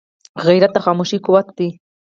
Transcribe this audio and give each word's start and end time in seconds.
غیرت 0.47 0.71
د 0.73 0.77
خاموشۍ 0.85 1.17
قوت 1.25 1.47
دی 1.57 1.69